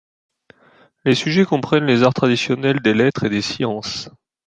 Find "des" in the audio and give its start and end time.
2.81-2.95, 3.29-3.43